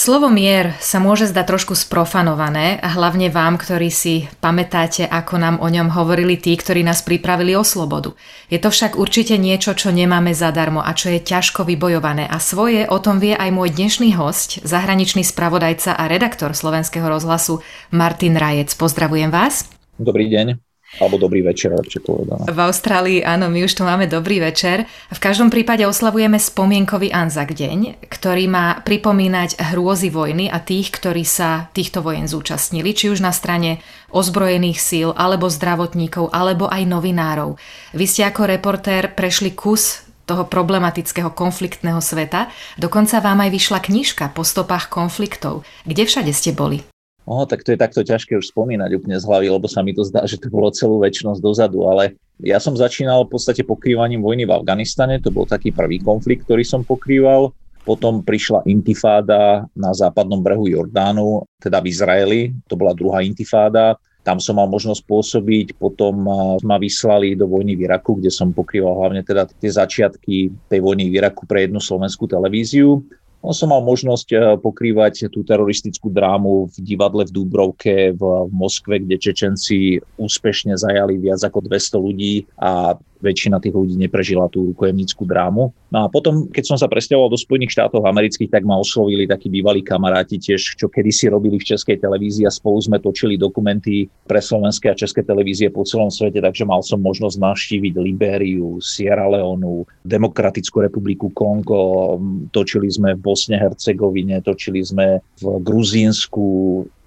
[0.00, 5.68] Slovo mier sa môže zdať trošku sprofanované hlavne vám, ktorí si pamätáte, ako nám o
[5.68, 8.16] ňom hovorili tí, ktorí nás pripravili o slobodu.
[8.48, 12.88] Je to však určite niečo, čo nemáme zadarmo a čo je ťažko vybojované a svoje
[12.88, 17.60] o tom vie aj môj dnešný host, zahraničný spravodajca a redaktor slovenského rozhlasu
[17.92, 18.72] Martin Rajec.
[18.80, 19.68] Pozdravujem vás.
[20.00, 20.69] Dobrý deň.
[20.98, 22.50] Alebo dobrý večer, lepšie povedané.
[22.50, 24.90] V Austrálii, áno, my už tu máme dobrý večer.
[25.14, 31.22] V každom prípade oslavujeme spomienkový Anzak deň, ktorý má pripomínať hrôzy vojny a tých, ktorí
[31.22, 33.78] sa týchto vojen zúčastnili, či už na strane
[34.10, 37.54] ozbrojených síl, alebo zdravotníkov, alebo aj novinárov.
[37.94, 42.50] Vy ste ako reportér prešli kus toho problematického konfliktného sveta.
[42.78, 45.66] Dokonca vám aj vyšla knižka po stopách konfliktov.
[45.86, 46.82] Kde všade ste boli?
[47.28, 50.02] Oh, tak to je takto ťažké už spomínať úplne z hlavy, lebo sa mi to
[50.02, 54.48] zdá, že to bolo celú väčšnosť dozadu, ale ja som začínal v podstate pokrývaním vojny
[54.48, 57.52] v Afganistane, to bol taký prvý konflikt, ktorý som pokrýval.
[57.80, 63.96] Potom prišla intifáda na západnom brehu Jordánu, teda v Izraeli, to bola druhá intifáda.
[64.20, 66.28] Tam som mal možnosť pôsobiť, potom
[66.60, 71.08] ma vyslali do vojny v Iraku, kde som pokrýval hlavne teda tie začiatky tej vojny
[71.08, 73.00] v Iraku pre jednu slovenskú televíziu.
[73.40, 78.52] On som mal možnosť eh, pokrývať tú teroristickú drámu v divadle v Dúbrovke v, v
[78.52, 84.72] Moskve, kde Čečenci úspešne zajali viac ako 200 ľudí a väčšina tých ľudí neprežila tú
[84.72, 85.72] rukojemnickú drámu.
[85.92, 89.52] No a potom, keď som sa presťahoval do Spojených štátov amerických, tak ma oslovili takí
[89.52, 94.40] bývalí kamaráti tiež, čo kedysi robili v českej televízii a spolu sme točili dokumenty pre
[94.40, 99.84] slovenské a české televízie po celom svete, takže mal som možnosť navštíviť Libériu, Sierra Leonu,
[100.06, 102.18] Demokratickú republiku Kongo,
[102.54, 106.46] točili sme v Bosne Hercegovine, točili sme v Gruzínsku,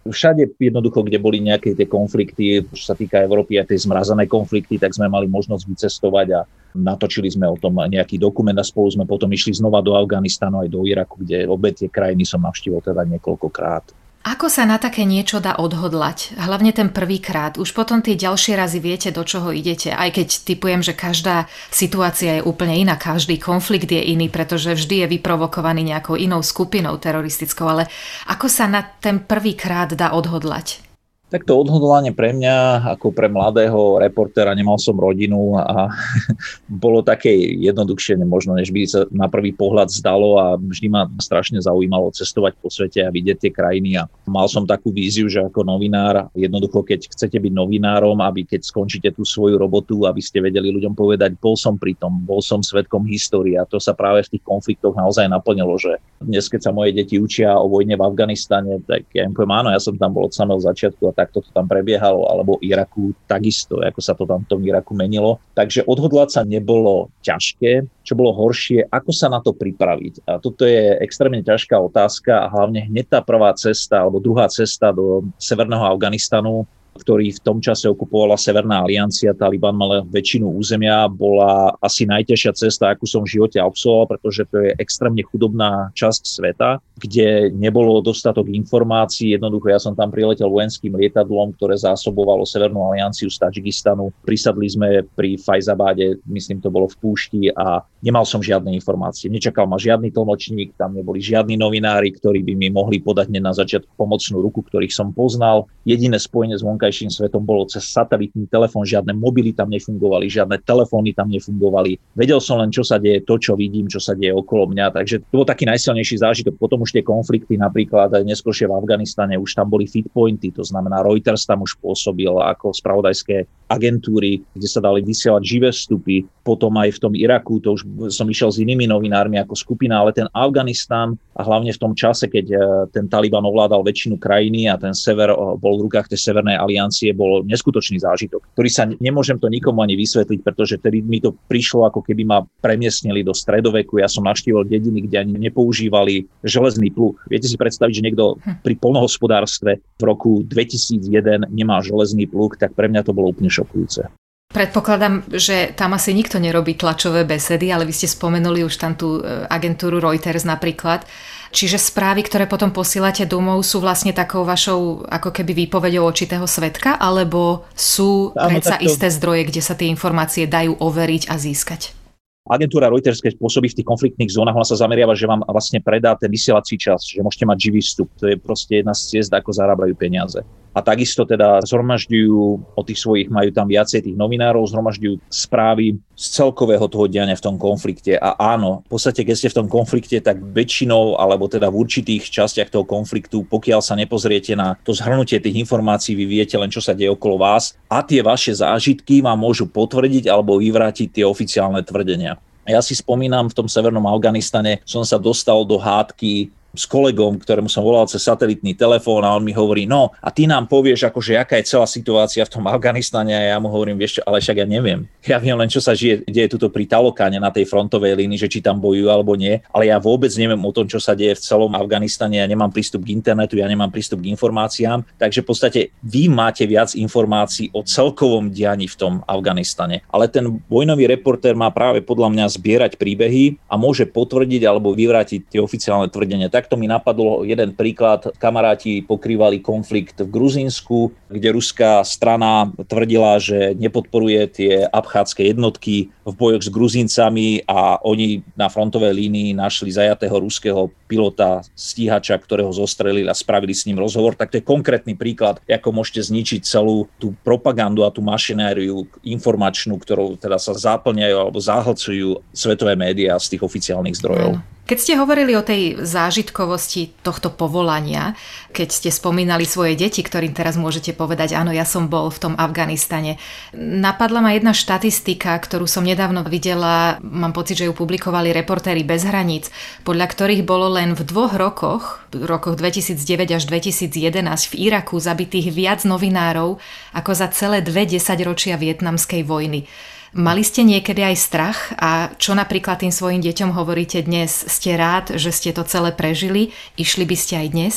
[0.03, 4.75] všade jednoducho, kde boli nejaké tie konflikty, čo sa týka Európy a tie zmrazené konflikty,
[4.75, 6.41] tak sme mali možnosť vycestovať a
[6.75, 10.69] natočili sme o tom nejaký dokument a spolu sme potom išli znova do Afganistanu aj
[10.73, 14.02] do Iraku, kde obe tie krajiny som navštívil teda niekoľkokrát.
[14.23, 16.39] Ako sa na také niečo dá odhodlať?
[16.39, 17.59] Hlavne ten prvýkrát.
[17.59, 19.91] Už potom tie ďalšie razy viete, do čoho idete.
[19.91, 25.03] Aj keď typujem, že každá situácia je úplne iná, každý konflikt je iný, pretože vždy
[25.03, 27.67] je vyprovokovaný nejakou inou skupinou teroristickou.
[27.67, 27.91] Ale
[28.31, 30.92] ako sa na ten prvýkrát dá odhodlať?
[31.33, 35.89] Tak to odhodlanie pre mňa, ako pre mladého reportéra, nemal som rodinu a
[36.85, 41.57] bolo také jednoduchšie možno, než by sa na prvý pohľad zdalo a vždy ma strašne
[41.57, 45.65] zaujímalo cestovať po svete a vidieť tie krajiny a mal som takú víziu, že ako
[45.65, 50.69] novinár, jednoducho keď chcete byť novinárom, aby keď skončíte tú svoju robotu, aby ste vedeli
[50.69, 53.57] ľuďom povedať, bol som pri tom, bol som svetkom histórie.
[53.57, 57.17] A to sa práve v tých konfliktoch naozaj naplnilo, že dnes keď sa moje deti
[57.17, 60.37] učia o vojne v Afganistane, tak ja im poviem, áno, ja som tam bol od
[60.37, 64.49] samého začiatku a takto to tam prebiehalo, alebo Iraku takisto, ako sa to tam v
[64.51, 65.39] tom Iraku menilo.
[65.55, 70.27] Takže odhodlať sa nebolo ťažké, čo bolo horšie, ako sa na to pripraviť.
[70.27, 74.91] A toto je extrémne ťažká otázka a hlavne hneď tá prvá cesta alebo druhá cesta
[74.91, 81.73] do Severného Afganistanu ktorý v tom čase okupovala Severná aliancia, Taliban mal väčšinu územia, bola
[81.81, 86.81] asi najťažšia cesta, akú som v živote absolvoval, pretože to je extrémne chudobná časť sveta,
[86.97, 89.33] kde nebolo dostatok informácií.
[89.33, 94.13] Jednoducho ja som tam priletel vojenským lietadlom, ktoré zásobovalo Severnú alianciu z Tadžikistanu.
[94.23, 99.27] Prisadli sme pri Fajzabáde, myslím to bolo v púšti a nemal som žiadne informácie.
[99.27, 103.97] Nečakal ma žiadny tlmočník, tam neboli žiadni novinári, ktorí by mi mohli podať na začiatku
[103.97, 105.67] pomocnú ruku, ktorých som poznal.
[105.83, 111.15] Jediné spojenie s vonkajším svetom bolo cez satelitný telefón, žiadne mobily tam nefungovali, žiadne telefóny
[111.15, 111.95] tam nefungovali.
[112.19, 115.23] Vedel som len, čo sa deje, to, čo vidím, čo sa deje okolo mňa, takže
[115.31, 116.59] to bol taký najsilnejší zážitok.
[116.59, 120.67] Potom už tie konflikty, napríklad aj neskôršie v Afganistane, už tam boli fit pointy, to
[120.67, 126.21] znamená Reuters tam už pôsobil ako spravodajské agentúry, kde sa dali vysielať živé vstupy.
[126.43, 130.11] Potom aj v tom Iraku, to už som išiel s inými novinármi ako skupina, ale
[130.11, 132.57] ten Afganistan a hlavne v tom čase, keď e,
[132.93, 136.72] ten Taliban ovládal väčšinu krajiny a ten sever e, bol v rukách tej Severnej aliancie,
[137.13, 141.87] bol neskutočný zážitok, ktorý sa nemôžem to nikomu ani vysvetliť, pretože tedy mi to prišlo
[141.87, 143.99] ako keby ma premiestnili do stredoveku.
[143.99, 147.17] Ja som navštívil dediny, kde ani nepoužívali železný pluh.
[147.27, 148.63] Viete si predstaviť, že niekto hm.
[148.63, 154.09] pri polnohospodárstve v roku 2001 nemá železný pluh, tak pre mňa to bolo úplne šokujúce.
[154.53, 159.17] Predpokladám, že tam asi nikto nerobí tlačové besedy, ale vy ste spomenuli už tam tú
[159.17, 161.09] e, agentúru Reuters napríklad.
[161.53, 166.97] Čiže správy, ktoré potom posielate domov, sú vlastne takou vašou ako keby výpovedou očitého svetka,
[166.97, 168.89] alebo sú Áno, predsa takto.
[168.89, 172.02] isté zdroje, kde sa tie informácie dajú overiť a získať?
[172.43, 176.11] Agentúra Reuters, keď pôsobí v tých konfliktných zónach, ona sa zameriava, že vám vlastne predá
[176.19, 178.11] ten vysielací čas, že môžete mať živý vstup.
[178.19, 180.43] To je proste jedna z ciest, ako zarábajú peniaze.
[180.73, 182.35] A takisto teda zhromažďujú
[182.73, 187.45] o tých svojich, majú tam viacej tých novinárov, zhromažďujú správy z celkového toho diania v
[187.45, 188.17] tom konflikte.
[188.17, 192.25] A áno, v podstate, keď ste v tom konflikte, tak väčšinou, alebo teda v určitých
[192.25, 196.81] častiach toho konfliktu, pokiaľ sa nepozriete na to zhrnutie tých informácií, vy viete len, čo
[196.81, 201.85] sa deje okolo vás a tie vaše zážitky vám môžu potvrdiť alebo vyvrátiť tie oficiálne
[201.85, 202.32] tvrdenia.
[202.63, 207.69] Ja si spomínam, v tom severnom Afganistane som sa dostal do hádky s kolegom, ktorému
[207.69, 211.37] som volal cez satelitný telefón a on mi hovorí, no a ty nám povieš, akože
[211.37, 214.65] aká je celá situácia v tom Afganistane a ja mu hovorím, vieš čo, ale však
[214.65, 215.05] ja neviem.
[215.21, 218.49] Ja viem len, čo sa žije, deje tuto pri Talokáne na tej frontovej línii, že
[218.49, 221.45] či tam bojujú alebo nie, ale ja vôbec neviem o tom, čo sa deje v
[221.45, 225.79] celom Afganistane, ja nemám prístup k internetu, ja nemám prístup k informáciám, takže v podstate
[226.01, 230.01] vy máte viac informácií o celkovom dianí v tom Afganistane.
[230.09, 235.53] Ale ten vojnový reportér má práve podľa mňa zbierať príbehy a môže potvrdiť alebo vyvrátiť
[235.53, 236.49] tie oficiálne tvrdenia.
[236.49, 238.31] Tak takto mi napadol jeden príklad.
[238.39, 246.33] Kamaráti pokrývali konflikt v Gruzínsku, kde ruská strana tvrdila, že nepodporuje tie abchádzke jednotky v
[246.39, 253.27] bojoch s Gruzíncami a oni na frontovej línii našli zajatého ruského pilota stíhača, ktorého zostrelili
[253.27, 254.39] a spravili s ním rozhovor.
[254.39, 259.99] Tak to je konkrétny príklad, ako môžete zničiť celú tú propagandu a tú mašinériu informačnú,
[259.99, 264.72] ktorou teda sa zaplňajú alebo zahlcujú svetové médiá z tých oficiálnych zdrojov.
[264.83, 268.35] Keď ste hovorili o tej zážitkovosti tohto povolania,
[268.75, 272.53] keď ste spomínali svoje deti, ktorým teraz môžete povedať, áno, ja som bol v tom
[272.59, 273.39] Afganistane,
[273.71, 279.23] napadla ma jedna štatistika, ktorú som nedávno videla, mám pocit, že ju publikovali reportéri bez
[279.23, 279.71] hraníc,
[280.03, 284.19] podľa ktorých bolo len v dvoch rokoch, v rokoch 2009 až 2011
[284.67, 286.75] v Iraku zabitých viac novinárov
[287.15, 289.87] ako za celé dve desaťročia vietnamskej vojny.
[290.33, 294.65] Mali ste niekedy aj strach a čo napríklad tým svojim deťom hovoríte dnes?
[294.65, 296.73] Ste rád, že ste to celé prežili?
[296.97, 297.95] Išli by ste aj dnes?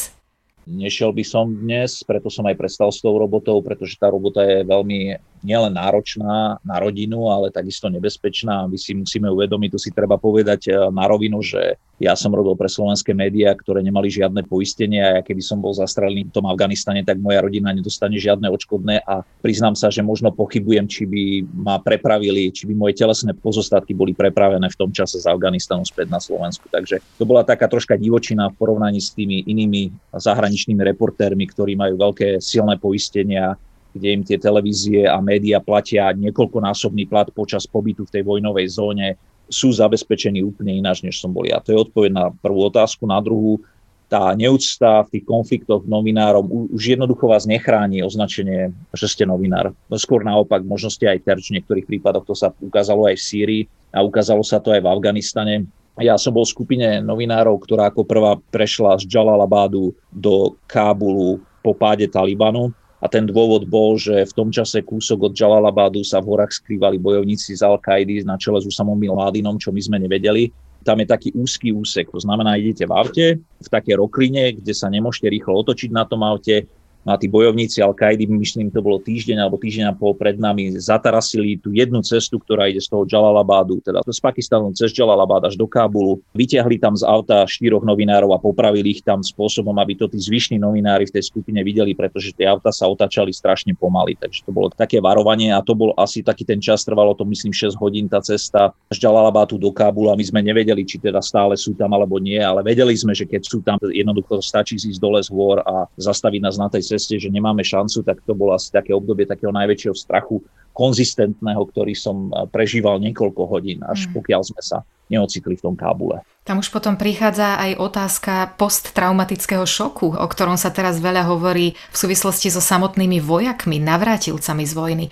[0.69, 4.69] Nešiel by som dnes, preto som aj prestal s tou robotou, pretože tá robota je
[4.69, 8.69] veľmi nielen náročná na rodinu, ale takisto nebezpečná.
[8.69, 12.53] My si musíme uvedomiť, to si treba povedať eh, na rovinu, že ja som robil
[12.61, 16.45] pre slovenské médiá, ktoré nemali žiadne poistenie a ja keby som bol zastrelený v tom
[16.45, 21.25] Afganistane, tak moja rodina nedostane žiadne odškodné a priznám sa, že možno pochybujem, či by
[21.57, 26.13] ma prepravili, či by moje telesné pozostatky boli prepravené v tom čase z Afganistanu späť
[26.13, 26.69] na Slovensku.
[26.69, 31.97] Takže to bola taká troška divočina v porovnaní s tými inými zahraničnými reportérmi, ktorí majú
[31.97, 33.57] veľké silné poistenia,
[33.97, 39.09] kde im tie televízie a médiá platia niekoľkonásobný plat počas pobytu v tej vojnovej zóne,
[39.47, 41.63] sú zabezpečení úplne ináč, než som bol ja.
[41.63, 43.07] To je odpoveď na prvú otázku.
[43.07, 43.63] Na druhú,
[44.07, 49.75] tá neúcta v tých konfliktoch novinárom už jednoducho vás nechráni označenie, že ste novinár.
[49.99, 53.63] Skôr naopak, možno ste aj terč v niektorých prípadoch, to sa ukázalo aj v Sýrii
[53.91, 55.55] a ukázalo sa to aj v Afganistane.
[55.99, 61.73] Ja som bol v skupine novinárov, ktorá ako prvá prešla z Jalalabadu do Kábulu po
[61.75, 66.33] páde Talibanu a ten dôvod bol, že v tom čase kúsok od Jalalabadu sa v
[66.33, 70.49] horách skrývali bojovníci z Al-Kaidy na čele s Usamom Bin Ladinom, čo my sme nevedeli.
[70.81, 74.87] Tam je taký úzky úsek, to znamená, idete v aute, v také rokline, kde sa
[74.89, 76.65] nemôžete rýchlo otočiť na tom aute,
[77.07, 81.55] a tí bojovníci Al-Kaidy, myslím, to bolo týždeň alebo týždeň a pol pred nami, zatarasili
[81.63, 85.71] tú jednu cestu, ktorá ide z toho Jalalabadu, teda z Pakistanu cez Jalalabad až do
[85.71, 86.19] Kábulu.
[86.35, 90.59] Vyťahli tam z auta štyroch novinárov a popravili ich tam spôsobom, aby to tí zvyšní
[90.59, 94.19] novinári v tej skupine videli, pretože tie auta sa otačali strašne pomaly.
[94.19, 97.55] Takže to bolo také varovanie a to bol asi taký ten čas, trvalo to myslím
[97.55, 101.55] 6 hodín tá cesta z Jalalabadu do Kábulu a my sme nevedeli, či teda stále
[101.55, 105.23] sú tam alebo nie, ale vedeli sme, že keď sú tam, jednoducho stačí ísť dole
[105.23, 108.57] z hôr a zastaviť nás na tej ceste ceste, že nemáme šancu, tak to bolo
[108.57, 110.41] asi také obdobie takého najväčšieho strachu
[110.77, 114.13] konzistentného, ktorý som eh, prežíval niekoľko hodín, až mm.
[114.13, 116.21] pokiaľ sme sa neocitli v tom Kábule.
[116.47, 121.97] Tam už potom prichádza aj otázka posttraumatického šoku, o ktorom sa teraz veľa hovorí v
[121.97, 125.07] súvislosti so samotnými vojakmi, navrátilcami z vojny.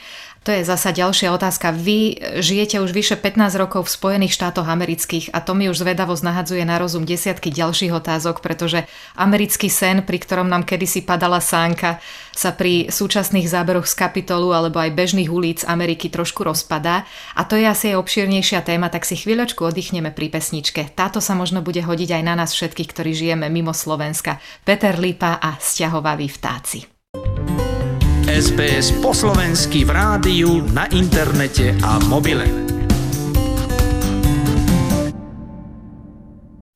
[0.44, 1.72] To je zasa ďalšia otázka.
[1.72, 6.22] Vy žijete už vyše 15 rokov v Spojených štátoch amerických a to mi už zvedavosť
[6.22, 8.84] nahadzuje na rozum desiatky ďalších otázok, pretože
[9.16, 11.96] americký sen, pri ktorom nám kedysi padala sánka,
[12.34, 17.54] sa pri súčasných záberoch z kapitolu alebo aj bežných ulic Ameriky trošku rozpadá a to
[17.54, 20.92] je asi aj obšírnejšia téma, tak si chvíľočku oddychneme pri pesničke.
[20.92, 24.42] Táto sa možno bude hodiť aj na nás všetkých, ktorí žijeme mimo Slovenska.
[24.66, 26.84] Peter Lipa a Sťahovaví vtáci.
[28.24, 32.63] SBS po slovensky v rádiu, na internete a mobile.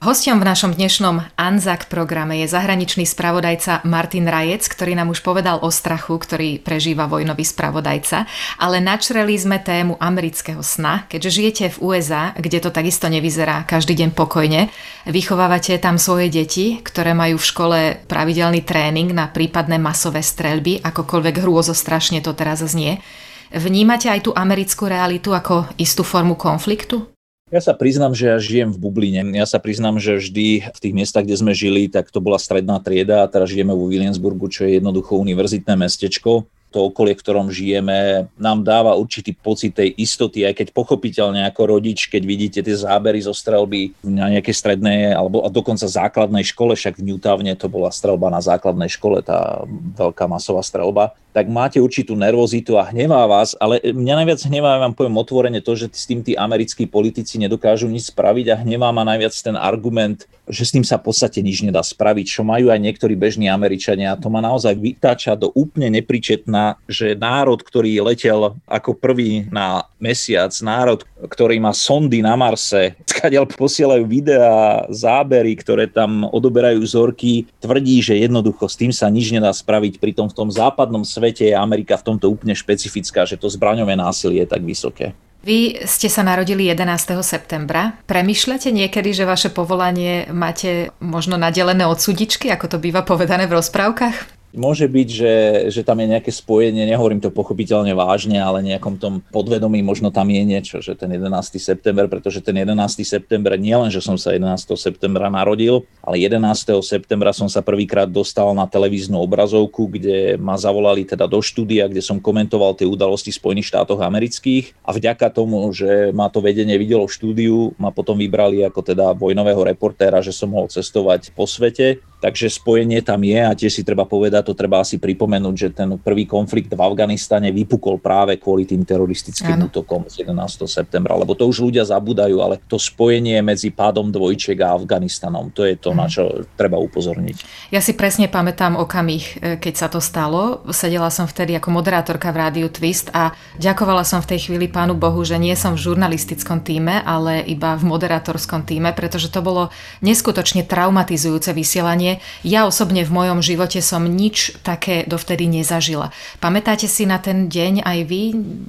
[0.08, 5.60] Hostom v našom dnešnom Anzak programe je zahraničný spravodajca Martin Rajec, ktorý nám už povedal
[5.60, 8.24] o strachu, ktorý prežíva vojnový spravodajca,
[8.56, 14.00] ale načreli sme tému amerického sna, keďže žijete v USA, kde to takisto nevyzerá každý
[14.00, 14.72] deň pokojne.
[15.04, 21.44] Vychovávate tam svoje deti, ktoré majú v škole pravidelný tréning na prípadné masové streľby, akokoľvek
[21.44, 23.04] hrôzo strašne to teraz znie.
[23.52, 27.17] Vnímate aj tú americkú realitu ako istú formu konfliktu?
[27.48, 29.32] Ja sa priznám, že ja žijem v bubline.
[29.32, 32.76] Ja sa priznám, že vždy v tých miestach, kde sme žili, tak to bola stredná
[32.76, 37.48] trieda a teraz žijeme vo Williamsburgu, čo je jednoducho univerzitné mestečko to okolie, v ktorom
[37.48, 42.76] žijeme, nám dáva určitý pocit tej istoty, aj keď pochopiteľne ako rodič, keď vidíte tie
[42.76, 47.72] zábery zo strelby na nejakej strednej alebo a dokonca základnej škole, však v Newtowne to
[47.72, 49.64] bola strelba na základnej škole, tá
[49.96, 54.82] veľká masová strelba, tak máte určitú nervozitu a hnevá vás, ale mňa najviac hnevá, ja
[54.82, 58.90] vám poviem otvorene to, že s tým tí americkí politici nedokážu nič spraviť a hnevá
[58.90, 62.72] ma najviac ten argument, že s tým sa v podstate nič nedá spraviť, čo majú
[62.72, 64.16] aj niektorí bežní Američania.
[64.16, 66.57] A to ma naozaj vytáča do úplne nepričetná,
[66.88, 73.50] že národ, ktorý letel ako prvý na mesiac, národ, ktorý má sondy na Marse, skadiaľ
[73.50, 79.50] posielajú videá, zábery, ktoré tam odoberajú vzorky, tvrdí, že jednoducho s tým sa nič nedá
[79.50, 79.98] spraviť.
[79.98, 84.46] Pritom v tom západnom svete je Amerika v tomto úplne špecifická, že to zbraňové násilie
[84.46, 85.16] je tak vysoké.
[85.38, 87.22] Vy ste sa narodili 11.
[87.22, 87.94] septembra.
[88.10, 93.56] Premýšľate niekedy, že vaše povolanie máte možno nadelené od sudičky, ako to býva povedané v
[93.62, 94.37] rozprávkach?
[94.58, 95.34] Môže byť, že,
[95.70, 100.26] že tam je nejaké spojenie, nehovorím to pochopiteľne vážne, ale nejakom tom podvedomí možno tam
[100.26, 101.30] je niečo, že ten 11.
[101.62, 102.74] september, pretože ten 11.
[103.06, 104.74] september nie len, že som sa 11.
[104.74, 106.74] septembra narodil, ale 11.
[106.82, 112.02] septembra som sa prvýkrát dostal na televíznu obrazovku, kde ma zavolali teda do štúdia, kde
[112.02, 116.74] som komentoval tie udalosti v Spojených štátoch amerických a vďaka tomu, že ma to vedenie
[116.74, 121.46] videlo v štúdiu, ma potom vybrali ako teda vojnového reportéra, že som mohol cestovať po
[121.46, 125.68] svete Takže spojenie tam je a tiež si treba povedať, to treba asi pripomenúť, že
[125.70, 129.70] ten prvý konflikt v Afganistane vypukol práve kvôli tým teroristickým ano.
[129.70, 130.66] útokom z 11.
[130.66, 135.62] septembra, lebo to už ľudia zabúdajú, ale to spojenie medzi pádom dvojček a Afganistanom, to
[135.62, 137.70] je to, na čo treba upozorniť.
[137.70, 140.66] Ja si presne pamätám okamih, e, keď sa to stalo.
[140.74, 143.30] Sedela som vtedy ako moderátorka v rádiu Twist a
[143.62, 147.78] ďakovala som v tej chvíli pánu Bohu, že nie som v žurnalistickom týme, ale iba
[147.78, 149.70] v moderátorskom týme, pretože to bolo
[150.02, 152.46] neskutočne traumatizujúce vysielanie vysielanie.
[152.46, 156.14] Ja osobne v mojom živote som nič také dovtedy nezažila.
[156.40, 158.22] Pamätáte si na ten deň aj vy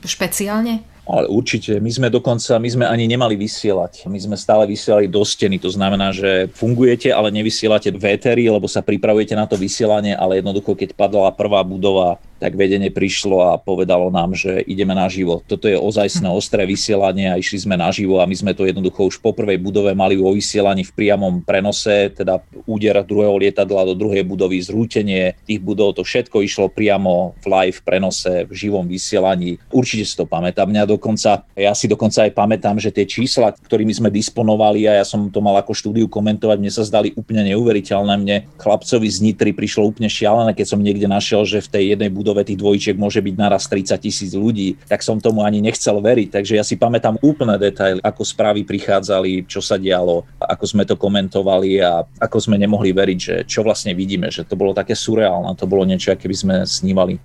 [0.03, 0.83] špeciálne?
[1.09, 4.05] Ale určite, my sme dokonca, my sme ani nemali vysielať.
[4.05, 8.69] My sme stále vysielali do steny, to znamená, že fungujete, ale nevysielate v éteri, lebo
[8.69, 13.59] sa pripravujete na to vysielanie, ale jednoducho, keď padla prvá budova tak vedenie prišlo a
[13.59, 15.43] povedalo nám, že ideme naživo.
[15.43, 19.19] Toto je ozajstné ostré vysielanie a išli sme naživo a my sme to jednoducho už
[19.19, 24.23] po prvej budove mali vo vysielaní v priamom prenose, teda úder druhého lietadla do druhej
[24.23, 29.59] budovy, zrútenie tých budov, to všetko išlo priamo v live prenose, v živom vysielaní.
[29.69, 30.71] Určite si to pamätám.
[30.71, 35.05] Mňa dokonca, ja si dokonca aj pamätám, že tie čísla, ktorými sme disponovali a ja
[35.05, 38.13] som to mal ako štúdiu komentovať, mne sa zdali úplne neuveriteľné.
[38.21, 42.13] Mne chlapcovi z Nitry prišlo úplne šialené, keď som niekde našiel, že v tej jednej
[42.13, 45.97] budove budove tých dvojčiek môže byť naraz 30 tisíc ľudí, tak som tomu ani nechcel
[45.97, 46.37] veriť.
[46.37, 50.93] Takže ja si pamätám úplné detaily, ako správy prichádzali, čo sa dialo, ako sme to
[50.93, 55.57] komentovali a ako sme nemohli veriť, že čo vlastne vidíme, že to bolo také surreálne,
[55.57, 57.17] to bolo niečo, aké by sme snívali.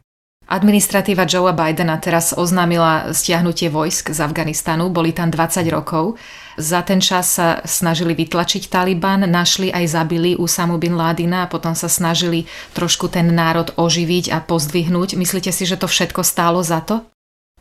[0.48, 6.16] Administratíva Joea Bidena teraz oznámila stiahnutie vojsk z Afganistanu, boli tam 20 rokov.
[6.54, 11.74] Za ten čas sa snažili vytlačiť Taliban, našli aj zabili Usamu bin Ládina a potom
[11.74, 12.46] sa snažili
[12.78, 15.18] trošku ten národ oživiť a pozdvihnúť.
[15.18, 17.02] Myslíte si, že to všetko stálo za to?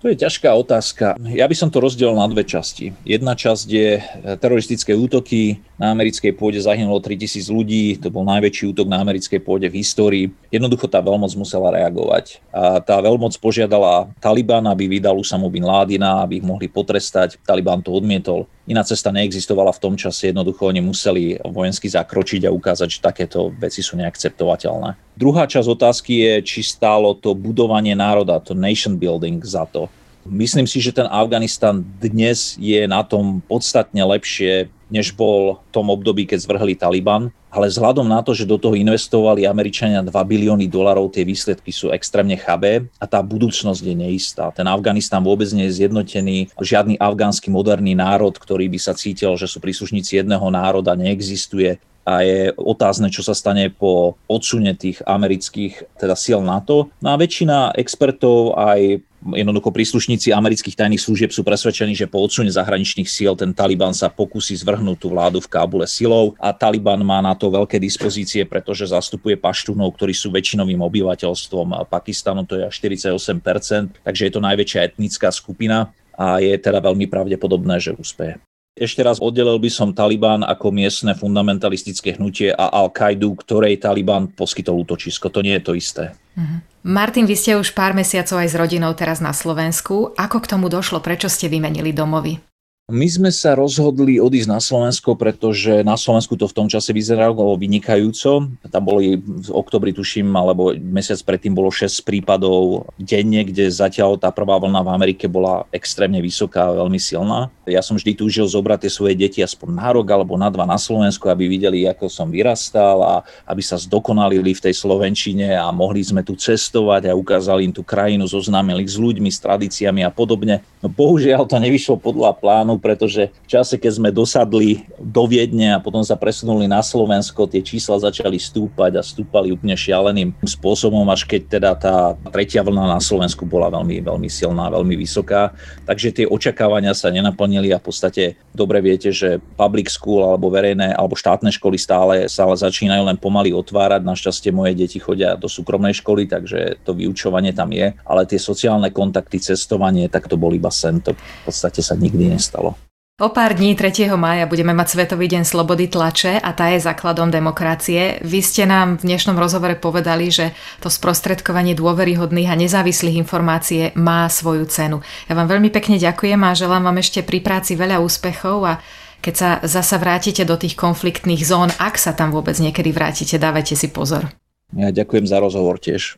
[0.04, 1.16] To je ťažká otázka.
[1.32, 2.92] Ja by som to rozdelil na dve časti.
[3.08, 4.04] Jedna časť je
[4.36, 5.64] teroristické útoky.
[5.80, 7.96] Na americkej pôde zahynulo 3000 ľudí.
[8.04, 10.28] To bol najväčší útok na americkej pôde v histórii.
[10.52, 12.44] Jednoducho tá veľmoc musela reagovať.
[12.52, 17.40] A tá veľmoc požiadala Taliban, aby vydal Usamu bin Ládina, aby ich mohli potrestať.
[17.40, 18.44] Taliban to odmietol.
[18.64, 20.32] Iná cesta neexistovala v tom čase.
[20.32, 24.96] Jednoducho oni museli vojensky zakročiť a ukázať, že takéto veci sú neakceptovateľné.
[25.20, 29.92] Druhá časť otázky je, či stálo to budovanie národa, to nation building za to.
[30.24, 35.92] Myslím si, že ten Afganistan dnes je na tom podstatne lepšie, než bol v tom
[35.92, 37.36] období, keď zvrhli Taliban.
[37.54, 41.94] Ale vzhľadom na to, že do toho investovali Američania 2 bilióny dolarov, tie výsledky sú
[41.94, 44.50] extrémne chabé a tá budúcnosť je neistá.
[44.50, 46.50] Ten Afganistan vôbec nie je zjednotený.
[46.58, 52.20] Žiadny afgánsky moderný národ, ktorý by sa cítil, že sú príslušníci jedného národa, neexistuje a
[52.20, 56.92] je otázne, čo sa stane po odsune tých amerických teda síl NATO.
[57.00, 62.52] No a väčšina expertov aj Jednoducho príslušníci amerických tajných služieb sú presvedčení, že po odsune
[62.52, 67.24] zahraničných síl ten Taliban sa pokusí zvrhnúť tú vládu v Kábule silou a Taliban má
[67.24, 72.76] na to veľké dispozície, pretože zastupuje paštúnov, ktorí sú väčšinovým obyvateľstvom Pakistanu, to je až
[72.84, 78.44] 48%, takže je to najväčšia etnická skupina a je teda veľmi pravdepodobné, že úspeje.
[78.74, 84.82] Ešte raz oddelil by som Taliban ako miestne fundamentalistické hnutie a Al-Kaidu, ktorej Taliban poskytol
[84.82, 85.30] útočisko.
[85.30, 86.18] To nie je to isté.
[86.34, 86.58] Uh-huh.
[86.84, 90.12] Martin, vy ste už pár mesiacov aj s rodinou teraz na Slovensku.
[90.20, 91.00] Ako k tomu došlo?
[91.00, 92.53] Prečo ste vymenili domovy?
[92.94, 97.58] My sme sa rozhodli odísť na Slovensko, pretože na Slovensku to v tom čase vyzeralo
[97.58, 98.54] vynikajúco.
[98.70, 104.30] Tam boli v oktobri, tuším, alebo mesiac predtým bolo 6 prípadov denne, kde zatiaľ tá
[104.30, 107.50] prvá vlna v Amerike bola extrémne vysoká veľmi silná.
[107.66, 110.78] Ja som vždy túžil zobrať tie svoje deti aspoň na rok alebo na dva na
[110.78, 113.16] Slovensku, aby videli, ako som vyrastal a
[113.50, 117.82] aby sa zdokonalili v tej Slovenčine a mohli sme tu cestovať a ukázali im tú
[117.82, 120.62] krajinu, zoznámili s ľuďmi, s tradíciami a podobne.
[120.86, 125.84] No bohužiaľ to nevyšlo podľa plánu, pretože v čase, keď sme dosadli do Viedne a
[125.84, 131.24] potom sa presunuli na Slovensko, tie čísla začali stúpať a stúpali úplne šialeným spôsobom, až
[131.24, 131.96] keď teda tá
[132.36, 135.54] tretia vlna na Slovensku bola veľmi, veľmi silná, veľmi vysoká.
[135.86, 140.98] Takže tie očakávania sa nenaplnili a v podstate dobre viete, že public school alebo verejné
[140.98, 144.02] alebo štátne školy stále, stále začínajú len pomaly otvárať.
[144.02, 148.90] Našťastie moje deti chodia do súkromnej školy, takže to vyučovanie tam je, ale tie sociálne
[148.90, 151.00] kontakty, cestovanie, tak to bol iba sen.
[151.06, 152.73] To v podstate sa nikdy nestalo stalo.
[153.22, 154.10] O pár dní 3.
[154.18, 158.18] mája budeme mať Svetový deň slobody tlače a tá je základom demokracie.
[158.26, 164.26] Vy ste nám v dnešnom rozhovore povedali, že to sprostredkovanie dôveryhodných a nezávislých informácií má
[164.26, 165.06] svoju cenu.
[165.30, 168.82] Ja vám veľmi pekne ďakujem a želám vám ešte pri práci veľa úspechov a
[169.22, 173.78] keď sa zasa vrátite do tých konfliktných zón, ak sa tam vôbec niekedy vrátite, dávajte
[173.78, 174.34] si pozor.
[174.74, 176.18] Ja ďakujem za rozhovor tiež.